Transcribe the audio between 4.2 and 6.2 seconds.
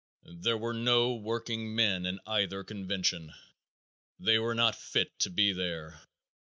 were not fit to be there.